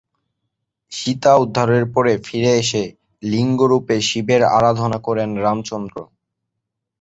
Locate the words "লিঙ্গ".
3.23-3.59